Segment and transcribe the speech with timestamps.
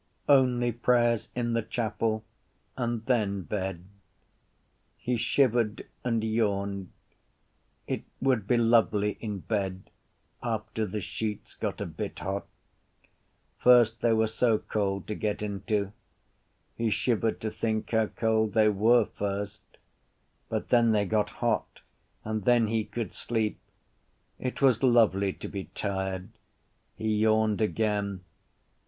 [0.27, 2.23] Only prayers in the chapel
[2.75, 3.83] and then bed.
[4.97, 6.89] He shivered and yawned.
[7.85, 9.91] It would be lovely in bed
[10.41, 12.47] after the sheets got a bit hot.
[13.59, 15.93] First they were so cold to get into.
[16.73, 19.61] He shivered to think how cold they were first.
[20.49, 21.81] But then they got hot
[22.23, 23.59] and then he could sleep.
[24.39, 26.29] It was lovely to be tired.
[26.95, 28.21] He yawned again.